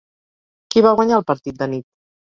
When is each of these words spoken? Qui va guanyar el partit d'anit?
Qui 0.75 0.83
va 0.87 0.95
guanyar 1.01 1.19
el 1.21 1.27
partit 1.33 1.61
d'anit? 1.61 1.87